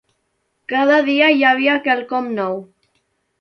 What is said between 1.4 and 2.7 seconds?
havia quelcom nou.